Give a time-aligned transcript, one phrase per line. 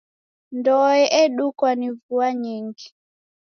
[0.57, 2.87] Ndoe edukwa ni vua nyingi.